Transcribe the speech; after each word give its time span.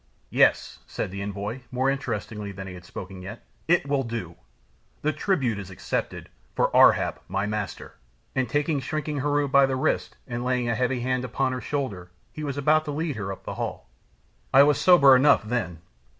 "Yes," 0.31 0.79
said 0.87 1.11
the 1.11 1.21
enjoy, 1.21 1.61
more 1.69 1.87
interestedly 1.87 2.51
than 2.51 2.65
he 2.65 2.73
had 2.73 2.85
spoken 2.85 3.21
yet, 3.21 3.43
"it 3.67 3.87
will 3.87 4.01
do; 4.01 4.35
the 5.03 5.13
tribute 5.13 5.59
is 5.59 5.69
accepted 5.69 6.27
for 6.55 6.75
Ar 6.75 6.93
hap, 6.93 7.19
my 7.27 7.45
master!" 7.45 7.97
And 8.35 8.49
taking 8.49 8.79
shrinking 8.79 9.19
Heru 9.19 9.47
by 9.47 9.67
the 9.67 9.75
wrist, 9.75 10.17
and 10.27 10.43
laying 10.43 10.67
a 10.67 10.73
heavy 10.73 11.01
hand 11.01 11.23
upon 11.23 11.51
her 11.51 11.61
shoulder, 11.61 12.09
he 12.33 12.43
was 12.43 12.57
about 12.57 12.83
to 12.85 12.91
lead 12.91 13.15
her 13.15 13.31
up 13.31 13.43
the 13.43 13.53
hall. 13.61 13.91
I 14.51 14.63
was 14.63 14.81
sober 14.81 15.15
enough 15.15 15.43
then. 15.43 15.83